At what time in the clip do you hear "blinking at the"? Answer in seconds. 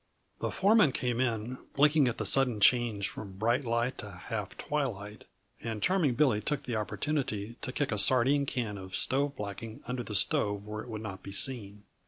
1.75-2.25